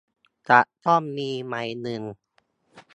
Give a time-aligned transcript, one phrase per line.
[0.49, 2.03] จะต้องมีใบเงิน